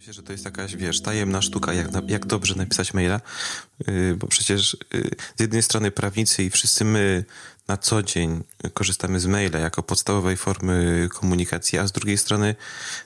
Myślę, 0.00 0.12
że 0.12 0.22
to 0.22 0.32
jest 0.32 0.44
jakaś, 0.44 0.76
wiesz, 0.76 1.00
tajemna 1.00 1.42
sztuka, 1.42 1.72
jak, 1.72 1.88
jak 2.06 2.26
dobrze 2.26 2.54
napisać 2.54 2.94
maila, 2.94 3.20
yy, 3.86 4.16
bo 4.16 4.26
przecież 4.26 4.76
yy, 4.92 5.10
z 5.36 5.40
jednej 5.40 5.62
strony 5.62 5.90
prawnicy 5.90 6.44
i 6.44 6.50
wszyscy 6.50 6.84
my 6.84 7.24
na 7.68 7.76
co 7.76 8.02
dzień 8.02 8.44
korzystamy 8.74 9.20
z 9.20 9.26
maila 9.26 9.58
jako 9.58 9.82
podstawowej 9.82 10.36
formy 10.36 11.08
komunikacji, 11.12 11.78
a 11.78 11.86
z 11.86 11.92
drugiej 11.92 12.18
strony 12.18 12.54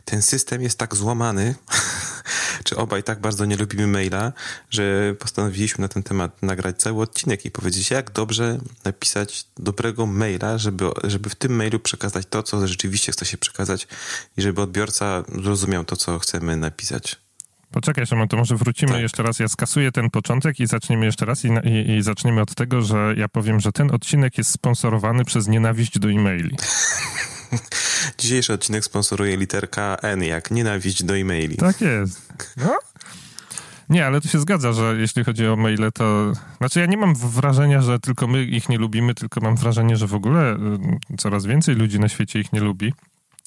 ten 0.05 0.23
system 0.23 0.63
jest 0.63 0.79
tak 0.79 0.95
złamany, 0.95 1.55
czy 2.75 2.81
obaj 2.81 3.03
tak 3.03 3.21
bardzo 3.21 3.45
nie 3.45 3.57
lubimy 3.57 3.87
maila, 3.87 4.33
że 4.71 5.15
postanowiliśmy 5.19 5.83
na 5.83 5.89
ten 5.89 6.03
temat 6.03 6.43
nagrać 6.43 6.77
cały 6.77 7.03
odcinek 7.03 7.45
i 7.45 7.51
powiedzieć, 7.51 7.91
jak 7.91 8.11
dobrze 8.11 8.59
napisać 8.85 9.45
dobrego 9.57 10.07
maila, 10.07 10.59
żeby, 10.59 10.85
żeby 11.05 11.31
w 11.31 11.35
tym 11.35 11.57
mailu 11.57 11.79
przekazać 11.79 12.27
to, 12.31 12.43
co 12.43 12.67
rzeczywiście 12.67 13.13
chce 13.13 13.25
się 13.25 13.39
przekazać 13.39 13.89
i 14.37 14.43
żeby 14.43 14.63
odbiorca 14.63 15.25
zrozumiał 15.43 15.85
to, 15.85 15.97
co 15.97 16.19
chcemy 16.19 16.57
napisać. 16.57 17.17
Poczekaj, 17.71 18.07
Szymon, 18.07 18.29
to 18.29 18.37
może 18.37 18.57
wrócimy 18.57 18.93
tak. 18.93 19.01
jeszcze 19.01 19.23
raz. 19.23 19.39
Ja 19.39 19.49
skasuję 19.49 19.93
ten 19.93 20.11
początek 20.11 20.61
i 20.61 20.67
zaczniemy 20.67 21.07
jeszcze 21.07 21.25
raz 21.25 21.45
i, 21.45 21.49
i, 21.49 21.91
i, 21.91 22.03
zaczniemy 22.03 22.41
od 22.41 22.55
tego, 22.55 22.83
że 22.83 23.15
ja 23.17 23.29
powiem, 23.29 23.61
że 23.61 23.73
ten 23.73 23.91
odcinek 23.91 24.39
jest 24.39 24.51
sponsorowany 24.51 25.25
przez 25.25 25.49
nienawiść 25.49 25.99
do 25.99 26.11
e-maili. 26.11 26.57
Dzisiejszy 28.19 28.53
odcinek 28.53 28.85
sponsoruje 28.85 29.37
literka 29.37 29.97
N, 30.03 30.23
jak 30.23 30.51
nienawiść 30.51 31.05
do 31.05 31.17
e-maili. 31.17 31.57
Tak 31.57 31.81
jest. 31.81 32.33
No? 32.57 32.79
Nie, 33.89 34.07
ale 34.07 34.21
to 34.21 34.29
się 34.29 34.41
zgadza, 34.41 34.73
że 34.73 34.97
jeśli 34.99 35.25
chodzi 35.25 35.47
o 35.47 35.57
maile, 35.57 35.93
to... 35.95 36.33
Znaczy 36.59 36.81
ja 36.81 36.87
nie 36.87 36.97
mam 36.97 37.15
wrażenia, 37.15 37.83
że 37.83 37.99
tylko 37.99 38.27
my 38.27 38.45
ich 38.45 38.69
nie 38.69 38.79
lubimy, 38.79 39.15
tylko 39.15 39.41
mam 39.41 39.57
wrażenie, 39.57 39.97
że 39.97 40.07
w 40.07 40.15
ogóle 40.15 40.55
y, 40.55 41.17
coraz 41.19 41.47
więcej 41.47 41.75
ludzi 41.75 42.01
na 42.01 42.09
świecie 42.09 42.41
ich 42.41 42.53
nie 42.53 42.61
lubi. 42.61 42.93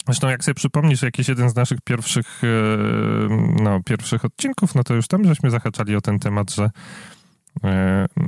Zresztą 0.05 0.30
jak 0.30 0.43
sobie 0.43 0.55
przypomnisz 0.55 1.02
jakiś 1.02 1.27
jeden 1.27 1.49
z 1.49 1.55
naszych 1.55 1.81
pierwszych, 1.81 2.41
e, 2.44 2.47
no, 3.63 3.83
pierwszych 3.83 4.25
odcinków, 4.25 4.75
no 4.75 4.83
to 4.83 4.94
już 4.94 5.08
tam 5.08 5.25
żeśmy 5.25 5.52
zahaczali 5.52 5.95
o 5.95 6.02
ten 6.02 6.19
temat, 6.19 6.53
że 6.53 6.69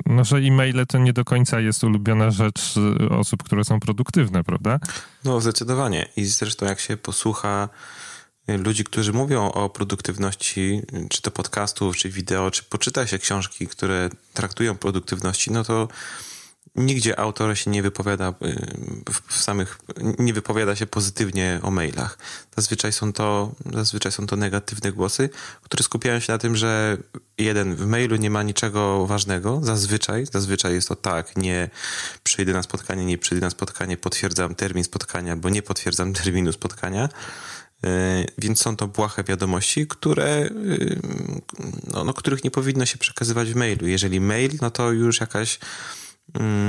no, 0.06 0.24
że 0.24 0.38
e-maile 0.38 0.86
to 0.88 0.98
nie 0.98 1.14
do 1.14 1.26
końca 1.26 1.60
jest 1.60 1.84
ulubiona 1.84 2.32
rzecz 2.32 2.76
osób, 3.10 3.44
które 3.44 3.64
są 3.64 3.80
produktywne, 3.80 4.44
prawda? 4.44 4.80
No, 5.24 5.42
zdecydowanie. 5.42 6.08
I 6.16 6.26
zresztą 6.26 6.66
jak 6.66 6.80
się 6.80 6.98
posłucha 6.98 7.70
ludzi, 8.48 8.84
którzy 8.84 9.14
mówią 9.14 9.52
o 9.52 9.70
produktywności, 9.70 10.82
czy 11.10 11.22
to 11.22 11.32
podcastów, 11.32 11.98
czy 11.98 12.10
wideo, 12.10 12.52
czy 12.52 12.64
poczyta 12.64 13.08
się 13.08 13.20
książki, 13.20 13.68
które 13.68 14.10
traktują 14.34 14.78
produktywności, 14.78 15.52
no 15.52 15.64
to 15.64 15.88
nigdzie 16.76 17.20
autor 17.20 17.58
się 17.58 17.72
nie 17.72 17.84
wypowiada 17.84 18.30
y, 18.30 18.34
w 19.30 19.44
samych, 19.44 19.80
nie 20.20 20.34
wypowiada 20.34 20.76
się 20.76 20.88
pozytywnie 20.88 21.60
o 21.64 21.72
mailach. 21.72 22.18
Zazwyczaj 22.56 22.94
są 22.94 23.14
to, 23.14 23.52
zazwyczaj 23.74 24.12
są 24.12 24.28
to 24.28 24.36
negatywne 24.36 24.92
głosy, 24.92 25.30
które 25.62 25.84
skupiają 25.84 26.20
się 26.20 26.34
na 26.34 26.38
tym, 26.38 26.56
że 26.56 26.98
jeden, 27.38 27.76
w 27.76 27.86
mailu 27.86 28.16
nie 28.16 28.30
ma 28.30 28.44
niczego 28.44 29.08
ważnego, 29.08 29.60
zazwyczaj, 29.64 30.26
zazwyczaj 30.32 30.74
jest 30.74 30.88
to 30.88 30.96
tak, 30.96 31.38
nie 31.38 31.70
przyjdę 32.24 32.54
na 32.54 32.64
spotkanie, 32.64 33.06
nie 33.06 33.18
przyjdę 33.18 33.46
na 33.46 33.50
spotkanie, 33.50 33.98
potwierdzam 33.98 34.56
termin 34.56 34.84
spotkania, 34.84 35.36
bo 35.36 35.50
nie 35.50 35.62
potwierdzam 35.62 36.14
terminu 36.24 36.52
spotkania. 36.52 37.10
Y, 37.86 38.26
więc 38.38 38.62
są 38.62 38.76
to 38.76 38.88
błahe 38.88 39.24
wiadomości, 39.24 39.88
które, 39.88 40.46
y, 40.46 41.00
no, 41.94 42.04
no, 42.04 42.14
których 42.14 42.44
nie 42.44 42.52
powinno 42.52 42.86
się 42.86 42.98
przekazywać 42.98 43.52
w 43.52 43.56
mailu. 43.56 43.88
Jeżeli 43.88 44.20
mail, 44.20 44.52
no 44.62 44.72
to 44.72 44.92
już 44.92 45.20
jakaś 45.20 45.60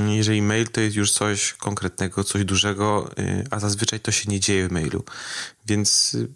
jeżeli 0.07 0.41
mail 0.41 0.67
to 0.67 0.81
jest 0.81 0.95
już 0.95 1.11
coś 1.11 1.53
konkretnego, 1.53 2.23
coś 2.23 2.45
dużego, 2.45 3.11
y, 3.19 3.43
a 3.51 3.59
zazwyczaj 3.59 3.99
to 3.99 4.11
się 4.11 4.31
nie 4.31 4.39
dzieje 4.39 4.67
w 4.67 4.71
mailu. 4.71 5.03
Więc 5.65 6.13
y, 6.13 6.27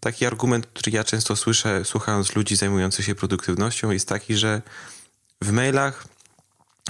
taki 0.00 0.26
argument, 0.26 0.66
który 0.66 0.96
ja 0.96 1.04
często 1.04 1.36
słyszę, 1.36 1.84
słuchając 1.84 2.36
ludzi 2.36 2.56
zajmujących 2.56 3.06
się 3.06 3.14
produktywnością, 3.14 3.90
jest 3.90 4.08
taki, 4.08 4.36
że 4.36 4.62
w 5.42 5.52
mailach, 5.52 6.08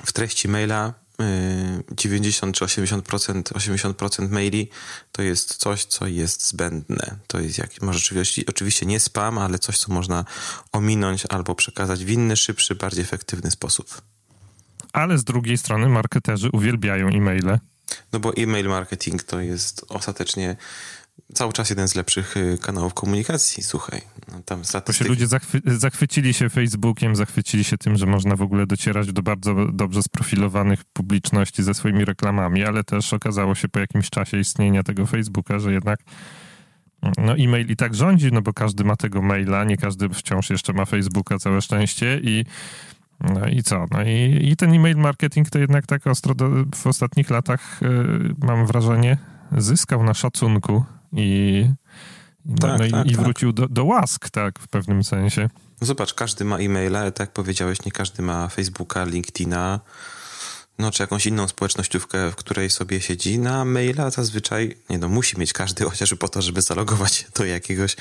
w 0.04 0.12
treści 0.12 0.48
maila 0.48 0.94
90 1.92 2.56
y, 2.56 2.58
czy 2.58 2.64
80%, 2.64 3.42
80% 3.42 4.28
maili 4.28 4.70
to 5.12 5.22
jest 5.22 5.54
coś, 5.54 5.84
co 5.84 6.06
jest 6.06 6.47
zbędne. 6.47 7.16
To 7.26 7.41
jest 7.41 7.58
jak, 7.58 7.82
może 7.82 7.98
oczywiście, 7.98 8.42
oczywiście 8.47 8.86
nie 8.86 9.00
spam, 9.00 9.38
ale 9.38 9.58
coś, 9.58 9.78
co 9.78 9.92
można 9.92 10.25
ominąć 10.72 11.26
albo 11.28 11.54
przekazać 11.54 12.04
w 12.04 12.10
inny, 12.10 12.36
szybszy, 12.36 12.75
bardziej 12.75 13.04
efektywny 13.04 13.50
sposób 13.50 14.02
ale 14.96 15.18
z 15.18 15.24
drugiej 15.24 15.58
strony 15.58 15.88
marketerzy 15.88 16.50
uwielbiają 16.52 17.08
e-maile. 17.08 17.58
No 18.12 18.20
bo 18.20 18.32
e-mail 18.36 18.68
marketing 18.68 19.22
to 19.22 19.40
jest 19.40 19.86
ostatecznie 19.88 20.56
cały 21.34 21.52
czas 21.52 21.70
jeden 21.70 21.88
z 21.88 21.94
lepszych 21.94 22.36
y, 22.36 22.58
kanałów 22.62 22.94
komunikacji, 22.94 23.62
słuchaj. 23.62 24.02
No 24.32 24.40
tam 24.44 24.64
statystyki... 24.64 25.04
Bo 25.04 25.14
się 25.14 25.14
ludzie 25.14 25.26
zachwy 25.26 25.60
zachwycili 25.66 26.34
się 26.34 26.48
Facebookiem, 26.48 27.16
zachwycili 27.16 27.64
się 27.64 27.78
tym, 27.78 27.96
że 27.96 28.06
można 28.06 28.36
w 28.36 28.42
ogóle 28.42 28.66
docierać 28.66 29.12
do 29.12 29.22
bardzo 29.22 29.54
dobrze 29.72 30.02
sprofilowanych 30.02 30.84
publiczności 30.84 31.62
ze 31.62 31.74
swoimi 31.74 32.04
reklamami, 32.04 32.64
ale 32.64 32.84
też 32.84 33.12
okazało 33.12 33.54
się 33.54 33.68
po 33.68 33.78
jakimś 33.78 34.10
czasie 34.10 34.38
istnienia 34.38 34.82
tego 34.82 35.06
Facebooka, 35.06 35.58
że 35.58 35.72
jednak 35.72 36.00
no 37.18 37.36
e-mail 37.36 37.70
i 37.70 37.76
tak 37.76 37.94
rządzi, 37.94 38.32
no 38.32 38.42
bo 38.42 38.52
każdy 38.52 38.84
ma 38.84 38.96
tego 38.96 39.22
maila, 39.22 39.64
nie 39.64 39.76
każdy 39.76 40.08
wciąż 40.08 40.50
jeszcze 40.50 40.72
ma 40.72 40.84
Facebooka, 40.84 41.38
całe 41.38 41.62
szczęście 41.62 42.20
i 42.22 42.44
no 43.21 43.47
i 43.47 43.62
co? 43.62 43.87
No 43.91 44.03
i, 44.03 44.49
i 44.50 44.56
ten 44.56 44.75
e-mail 44.75 44.97
marketing 44.97 45.50
to 45.50 45.59
jednak 45.59 45.87
tak 45.87 46.06
ostro 46.06 46.34
do, 46.34 46.50
w 46.75 46.87
ostatnich 46.87 47.31
latach 47.31 47.81
yy, 47.82 48.34
mam 48.38 48.66
wrażenie 48.66 49.19
zyskał 49.56 50.04
na 50.04 50.15
szacunku 50.15 50.84
i, 51.12 51.71
no, 52.44 52.56
tak, 52.56 52.78
no 52.78 52.84
i, 52.84 52.91
tak, 52.91 53.06
i, 53.06 53.15
tak. 53.15 53.25
wrócił 53.25 53.53
tak. 53.53 53.69
do, 53.69 53.75
do 53.75 53.84
łask, 53.84 54.31
tak, 54.31 54.59
w 54.59 54.69
pewnym 54.69 55.05
sensie. 55.05 55.50
Zobacz, 55.81 56.15
każdy 56.15 56.44
ma 56.44 56.59
e-maila, 56.59 57.00
ale 57.00 57.12
tak 57.12 57.21
jak 57.21 57.32
powiedziałeś, 57.32 57.84
nie 57.84 57.93
każdy 57.93 58.22
ma 58.22 58.49
Facebooka, 58.49 59.05
LinkedIna, 59.05 59.81
no, 60.78 60.91
czy 60.91 61.03
jakąś 61.03 61.26
inną 61.26 61.48
społecznościówkę, 61.48 62.31
w 62.31 62.37
której 62.37 62.70
sobie 62.70 63.00
siedzi 63.00 63.38
na 63.38 63.64
maila 63.64 64.10
zazwyczaj, 64.10 64.76
nie 64.91 64.98
no, 64.98 65.09
musi 65.09 65.38
mieć 65.38 65.53
każdy 65.53 65.84
chociażby 65.91 66.16
po 66.16 66.28
to, 66.28 66.42
żeby 66.42 66.62
zalogować 66.62 67.26
do 67.34 67.44
jakiegoś, 67.44 67.97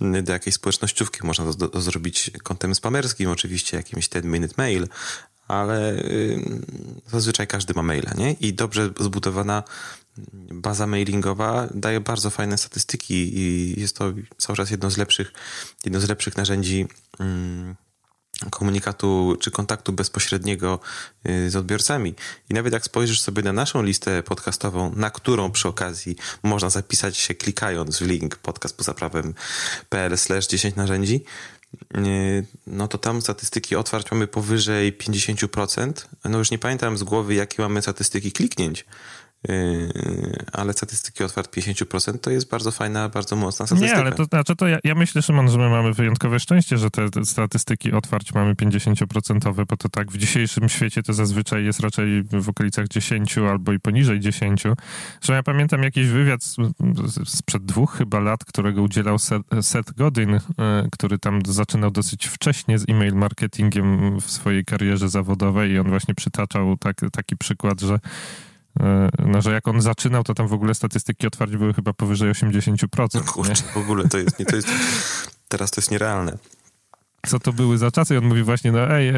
do 0.00 0.32
jakiejś 0.32 0.56
społecznościówki. 0.56 1.26
Można 1.26 1.52
to, 1.52 1.68
to, 1.68 1.80
zrobić 1.80 2.30
kontem 2.42 2.74
spamerskim, 2.74 3.30
oczywiście 3.30 3.76
jakimś 3.76 4.08
10 4.08 4.24
minute 4.24 4.54
mail, 4.56 4.88
ale 5.48 5.94
yy, 5.94 6.42
zazwyczaj 7.06 7.46
każdy 7.46 7.74
ma 7.74 7.82
maila, 7.82 8.12
nie? 8.14 8.32
I 8.32 8.54
dobrze 8.54 8.90
zbudowana 9.00 9.62
baza 10.52 10.86
mailingowa 10.86 11.68
daje 11.74 12.00
bardzo 12.00 12.30
fajne 12.30 12.58
statystyki 12.58 13.38
i 13.38 13.74
jest 13.80 13.96
to 13.96 14.12
cały 14.38 14.56
czas 14.56 14.70
jedno 14.70 14.90
z 14.90 14.96
lepszych, 14.96 15.32
jedno 15.84 16.00
z 16.00 16.08
lepszych 16.08 16.36
narzędzi 16.36 16.86
yy, 17.20 17.74
komunikatu 18.50 19.36
czy 19.40 19.50
kontaktu 19.50 19.92
bezpośredniego 19.92 20.80
y, 21.28 21.50
z 21.50 21.56
odbiorcami. 21.56 22.14
I 22.50 22.54
nawet 22.54 22.72
jak 22.72 22.84
spojrzysz 22.84 23.20
sobie 23.20 23.42
na 23.42 23.52
naszą 23.52 23.82
listę 23.82 24.22
podcastową, 24.22 24.92
na 24.96 25.10
którą 25.10 25.50
przy 25.50 25.68
okazji 25.68 26.16
można 26.42 26.70
zapisać 26.70 27.16
się 27.16 27.34
klikając 27.34 27.98
w 27.98 28.06
link 28.06 28.36
podcast 28.36 28.76
poza 28.76 28.94
prawem.pl 28.94 30.18
slash 30.18 30.46
10 30.46 30.76
narzędzi, 30.76 31.24
y, 31.96 32.46
no 32.66 32.88
to 32.88 32.98
tam 32.98 33.22
statystyki 33.22 33.76
otwarć 33.76 34.10
mamy 34.10 34.26
powyżej 34.26 34.98
50%. 34.98 35.92
No 36.24 36.38
już 36.38 36.50
nie 36.50 36.58
pamiętam 36.58 36.98
z 36.98 37.02
głowy, 37.02 37.34
jakie 37.34 37.62
mamy 37.62 37.82
statystyki 37.82 38.32
kliknięć, 38.32 38.84
ale 40.52 40.72
statystyki 40.72 41.24
otwart 41.24 41.56
50% 41.56 42.18
to 42.18 42.30
jest 42.30 42.50
bardzo 42.50 42.70
fajna, 42.70 43.08
bardzo 43.08 43.36
mocna 43.36 43.66
statystyka. 43.66 43.96
Nie, 43.96 44.00
ale 44.00 44.12
to 44.12 44.24
znaczy 44.24 44.56
to 44.56 44.68
ja, 44.68 44.78
ja 44.84 44.94
myślę, 44.94 45.22
Szymon, 45.22 45.50
że 45.50 45.58
my 45.58 45.70
mamy 45.70 45.92
wyjątkowe 45.92 46.40
szczęście, 46.40 46.78
że 46.78 46.90
te, 46.90 47.10
te 47.10 47.24
statystyki 47.24 47.92
otwarć 47.92 48.34
mamy 48.34 48.54
50%, 48.54 49.66
bo 49.68 49.76
to 49.76 49.88
tak 49.88 50.12
w 50.12 50.18
dzisiejszym 50.18 50.68
świecie 50.68 51.02
to 51.02 51.12
zazwyczaj 51.12 51.64
jest 51.64 51.80
raczej 51.80 52.22
w 52.22 52.48
okolicach 52.48 52.88
10 52.88 53.38
albo 53.38 53.72
i 53.72 53.80
poniżej 53.80 54.20
10. 54.20 54.62
Że 55.20 55.32
ja 55.32 55.42
pamiętam 55.42 55.82
jakiś 55.82 56.06
wywiad 56.06 56.40
sprzed 57.24 57.64
dwóch 57.64 57.96
chyba 57.98 58.20
lat, 58.20 58.44
którego 58.44 58.82
udzielał 58.82 59.18
Seth 59.62 59.92
Godin, 59.96 60.30
yy, 60.30 60.40
który 60.92 61.18
tam 61.18 61.40
zaczynał 61.46 61.90
dosyć 61.90 62.26
wcześnie 62.26 62.78
z 62.78 62.84
e-mail 62.88 63.14
marketingiem 63.14 64.20
w 64.20 64.30
swojej 64.30 64.64
karierze 64.64 65.08
zawodowej 65.08 65.70
i 65.70 65.78
on 65.78 65.88
właśnie 65.88 66.14
przytaczał 66.14 66.76
tak, 66.76 66.96
taki 67.12 67.36
przykład, 67.36 67.80
że 67.80 67.98
E, 67.98 68.47
no, 69.26 69.42
że 69.42 69.52
jak 69.52 69.68
on 69.68 69.80
zaczynał, 69.80 70.24
to 70.24 70.34
tam 70.34 70.48
w 70.48 70.52
ogóle 70.52 70.74
statystyki 70.74 71.26
otwarć 71.26 71.56
były 71.56 71.74
chyba 71.74 71.92
powyżej 71.92 72.32
80%. 72.32 73.08
No 73.14 73.20
kurczę, 73.20 73.52
nie? 73.66 73.72
w 73.72 73.76
ogóle 73.76 74.08
to 74.08 74.18
jest, 74.18 74.38
nie, 74.38 74.46
to 74.46 74.56
jest, 74.56 74.68
teraz 75.48 75.70
to 75.70 75.80
jest 75.80 75.90
nierealne 75.90 76.38
co 77.26 77.38
to 77.38 77.52
były 77.52 77.78
za 77.78 77.90
czasy. 77.90 78.14
I 78.14 78.18
on 78.18 78.24
mówi 78.24 78.42
właśnie, 78.42 78.72
no 78.72 78.90
ej, 78.90 79.08
e, 79.08 79.14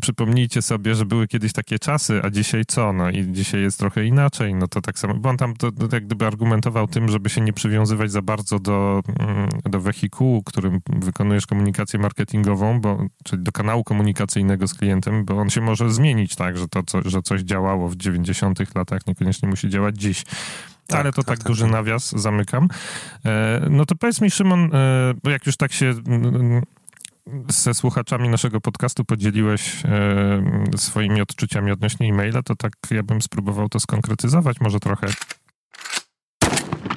przypomnijcie 0.00 0.62
sobie, 0.62 0.94
że 0.94 1.06
były 1.06 1.28
kiedyś 1.28 1.52
takie 1.52 1.78
czasy, 1.78 2.20
a 2.22 2.30
dzisiaj 2.30 2.62
co? 2.68 2.92
No 2.92 3.10
i 3.10 3.32
dzisiaj 3.32 3.62
jest 3.62 3.78
trochę 3.78 4.04
inaczej. 4.04 4.54
No 4.54 4.68
to 4.68 4.80
tak 4.80 4.98
samo, 4.98 5.14
bo 5.14 5.28
on 5.28 5.36
tam 5.36 5.56
to, 5.56 5.72
to 5.72 5.88
jak 5.92 6.06
gdyby 6.06 6.26
argumentował 6.26 6.86
tym, 6.86 7.08
żeby 7.08 7.30
się 7.30 7.40
nie 7.40 7.52
przywiązywać 7.52 8.10
za 8.10 8.22
bardzo 8.22 8.58
do, 8.58 9.02
mm, 9.18 9.48
do 9.64 9.80
wehikułu, 9.80 10.42
którym 10.42 10.80
wykonujesz 10.88 11.46
komunikację 11.46 11.98
marketingową, 11.98 12.80
bo, 12.80 13.06
czyli 13.24 13.42
do 13.42 13.52
kanału 13.52 13.84
komunikacyjnego 13.84 14.68
z 14.68 14.74
klientem, 14.74 15.24
bo 15.24 15.36
on 15.36 15.50
się 15.50 15.60
może 15.60 15.90
zmienić 15.90 16.36
tak, 16.36 16.58
że 16.58 16.68
to, 16.68 16.82
co, 16.82 17.00
że 17.04 17.22
coś 17.22 17.40
działało 17.40 17.88
w 17.88 17.96
90 17.96 18.74
latach, 18.74 19.06
niekoniecznie 19.06 19.48
musi 19.48 19.68
działać 19.68 19.96
dziś. 19.96 20.24
Tak, 20.86 21.00
ale 21.00 21.12
to 21.12 21.16
tak, 21.16 21.26
tak, 21.26 21.38
tak 21.38 21.46
duży 21.46 21.62
tak. 21.62 21.72
nawias, 21.72 22.12
zamykam. 22.16 22.68
E, 23.24 23.66
no 23.70 23.86
to 23.86 23.94
powiedz 23.94 24.20
mi, 24.20 24.30
Szymon, 24.30 24.70
e, 24.74 25.14
bo 25.22 25.30
jak 25.30 25.46
już 25.46 25.56
tak 25.56 25.72
się 25.72 25.94
mm, 26.06 26.62
ze 27.50 27.74
słuchaczami 27.74 28.28
naszego 28.28 28.60
podcastu 28.60 29.04
podzieliłeś 29.04 29.84
e, 29.84 30.42
swoimi 30.76 31.20
odczuciami 31.20 31.72
odnośnie 31.72 32.08
e-maila, 32.08 32.42
to 32.42 32.56
tak 32.56 32.72
ja 32.90 33.02
bym 33.02 33.22
spróbował 33.22 33.68
to 33.68 33.80
skonkretyzować 33.80 34.60
może 34.60 34.80
trochę. 34.80 35.06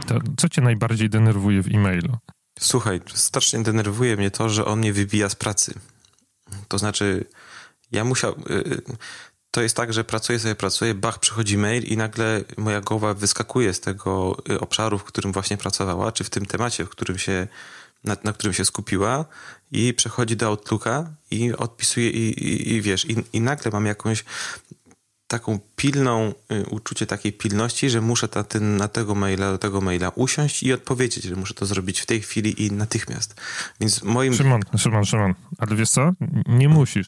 To, 0.07 0.19
co 0.37 0.49
cię 0.49 0.61
najbardziej 0.61 1.09
denerwuje 1.09 1.61
w 1.61 1.75
e-mailu? 1.75 2.17
Słuchaj, 2.59 3.01
strasznie 3.13 3.63
denerwuje 3.63 4.17
mnie 4.17 4.31
to, 4.31 4.49
że 4.49 4.65
on 4.65 4.79
mnie 4.79 4.93
wybija 4.93 5.29
z 5.29 5.35
pracy. 5.35 5.73
To 6.67 6.77
znaczy, 6.77 7.25
ja 7.91 8.03
musiał. 8.03 8.35
Y, 8.49 8.81
to 9.51 9.61
jest 9.61 9.75
tak, 9.75 9.93
że 9.93 10.03
pracuję 10.03 10.39
sobie, 10.39 10.55
pracuję, 10.55 10.93
bach, 10.93 11.19
przychodzi 11.19 11.57
mail 11.57 11.83
i 11.83 11.97
nagle 11.97 12.41
moja 12.57 12.81
głowa 12.81 13.13
wyskakuje 13.13 13.73
z 13.73 13.79
tego 13.79 14.37
y, 14.49 14.59
obszaru, 14.59 14.97
w 14.97 15.03
którym 15.03 15.31
właśnie 15.31 15.57
pracowała, 15.57 16.11
czy 16.11 16.23
w 16.23 16.29
tym 16.29 16.45
temacie, 16.45 16.85
w 16.85 16.89
którym 16.89 17.17
się, 17.17 17.47
na, 18.05 18.17
na 18.23 18.33
którym 18.33 18.53
się 18.53 18.65
skupiła 18.65 19.25
i 19.71 19.93
przechodzi 19.93 20.35
do 20.37 20.47
Outlooka 20.47 21.13
i 21.31 21.53
odpisuje 21.53 22.09
i, 22.09 22.29
i, 22.47 22.73
i 22.73 22.81
wiesz, 22.81 23.05
i, 23.09 23.15
i 23.33 23.41
nagle 23.41 23.71
mam 23.71 23.85
jakąś 23.85 24.23
taką 25.27 25.59
pilną, 25.75 26.33
y, 26.51 26.65
uczucie 26.69 27.05
takiej 27.05 27.33
pilności, 27.33 27.89
że 27.89 28.01
muszę 28.01 28.27
ta, 28.27 28.43
ten, 28.43 28.77
na 28.77 28.87
tego 28.87 29.15
maila, 29.15 29.51
do 29.51 29.57
tego 29.57 29.81
maila 29.81 30.09
usiąść 30.09 30.63
i 30.63 30.73
odpowiedzieć, 30.73 31.23
że 31.23 31.35
muszę 31.35 31.53
to 31.53 31.65
zrobić 31.65 31.99
w 31.99 32.05
tej 32.05 32.21
chwili 32.21 32.65
i 32.65 32.71
natychmiast. 32.71 33.41
Więc 33.79 34.03
moim... 34.03 34.33
Szymon, 34.33 34.61
Szymon, 34.77 35.05
Szymon, 35.05 35.33
ale 35.57 35.75
wiesz 35.75 35.89
co? 35.89 36.11
Nie 36.47 36.69
musisz. 36.69 37.07